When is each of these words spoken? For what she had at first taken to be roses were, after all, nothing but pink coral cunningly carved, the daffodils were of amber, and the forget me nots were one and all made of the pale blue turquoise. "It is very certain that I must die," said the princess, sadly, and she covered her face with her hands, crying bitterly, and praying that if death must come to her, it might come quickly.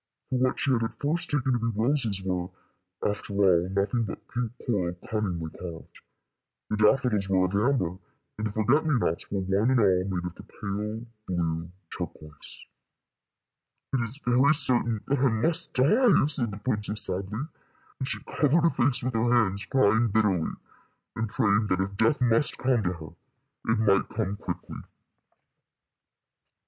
For 0.31 0.37
what 0.39 0.59
she 0.59 0.71
had 0.71 0.81
at 0.81 0.99
first 0.99 1.29
taken 1.29 1.53
to 1.53 1.59
be 1.59 1.79
roses 1.79 2.23
were, 2.23 2.47
after 3.07 3.33
all, 3.35 3.69
nothing 3.69 4.05
but 4.05 4.27
pink 4.29 4.53
coral 4.65 4.95
cunningly 5.07 5.51
carved, 5.51 5.99
the 6.71 6.77
daffodils 6.77 7.29
were 7.29 7.45
of 7.45 7.53
amber, 7.53 7.99
and 8.35 8.47
the 8.47 8.49
forget 8.49 8.83
me 8.83 8.97
nots 8.97 9.29
were 9.29 9.41
one 9.41 9.69
and 9.69 9.79
all 9.79 10.03
made 10.05 10.25
of 10.25 10.33
the 10.33 10.41
pale 10.41 11.05
blue 11.27 11.71
turquoise. 11.95 12.65
"It 13.93 13.97
is 13.99 14.19
very 14.25 14.53
certain 14.55 15.01
that 15.05 15.19
I 15.19 15.29
must 15.29 15.71
die," 15.75 16.25
said 16.25 16.49
the 16.49 16.57
princess, 16.57 17.03
sadly, 17.03 17.41
and 17.99 18.07
she 18.07 18.23
covered 18.23 18.63
her 18.63 18.69
face 18.71 19.03
with 19.03 19.13
her 19.13 19.31
hands, 19.31 19.65
crying 19.65 20.07
bitterly, 20.07 20.49
and 21.15 21.29
praying 21.29 21.67
that 21.67 21.79
if 21.79 21.95
death 21.95 22.23
must 22.23 22.57
come 22.57 22.81
to 22.81 22.93
her, 22.93 23.09
it 23.71 23.77
might 23.77 24.09
come 24.09 24.35
quickly. 24.37 24.77